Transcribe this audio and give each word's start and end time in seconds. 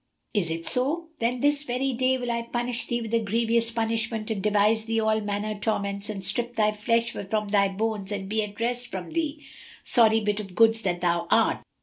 "Is 0.33 0.49
it 0.49 0.65
so?: 0.65 1.09
then 1.19 1.41
this 1.41 1.61
very 1.61 1.93
day 1.93 2.17
will 2.17 2.31
I 2.31 2.41
punish 2.41 2.87
thee 2.87 3.01
with 3.01 3.13
a 3.13 3.19
grievous 3.19 3.69
punishment 3.69 4.31
and 4.31 4.41
devise 4.41 4.85
thee 4.85 4.99
all 4.99 5.21
manner 5.21 5.53
torments 5.53 6.09
and 6.09 6.23
strip 6.23 6.55
thy 6.55 6.71
flesh 6.71 7.11
from 7.11 7.49
thy 7.49 7.67
bones 7.67 8.11
and 8.11 8.27
be 8.27 8.41
at 8.41 8.59
rest 8.59 8.87
from 8.87 9.11
thee, 9.11 9.45
sorry 9.83 10.19
bit 10.19 10.39
of 10.39 10.55
goods 10.55 10.81
that 10.81 11.01
thou 11.01 11.27
art!" 11.29 11.59